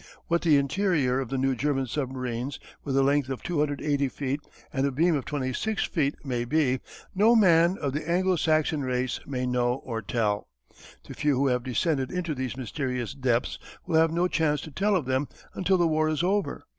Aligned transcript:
What 0.29 0.41
the 0.41 0.57
interior 0.57 1.19
of 1.19 1.29
the 1.29 1.37
new 1.37 1.53
German 1.55 1.85
submarines 1.85 2.59
with 2.83 2.97
a 2.97 3.03
length 3.03 3.29
of 3.29 3.43
280 3.43 4.09
feet, 4.09 4.39
and 4.73 4.87
a 4.87 4.91
beam 4.91 5.13
of 5.13 5.25
26 5.25 5.83
feet 5.83 6.15
may 6.25 6.43
be, 6.43 6.79
no 7.13 7.35
man 7.35 7.77
of 7.77 7.93
the 7.93 8.09
Anglo 8.09 8.35
Saxon 8.35 8.81
race 8.81 9.19
may 9.27 9.45
know 9.45 9.75
or 9.75 10.01
tell. 10.01 10.47
The 11.07 11.13
few 11.13 11.35
who 11.35 11.47
have 11.49 11.61
descended 11.61 12.11
into 12.11 12.33
those 12.33 12.57
mysterious 12.57 13.13
depths 13.13 13.59
will 13.85 13.97
have 13.99 14.09
no 14.11 14.27
chance 14.27 14.59
to 14.61 14.71
tell 14.71 14.95
of 14.95 15.05
them 15.05 15.27
until 15.53 15.77
the 15.77 15.85
war 15.87 16.09
is 16.09 16.23
over. 16.23 16.65